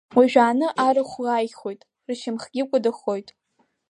[0.17, 3.29] Уажәааны арахә ӷааихоит, ршьамхгьы кәадахоит.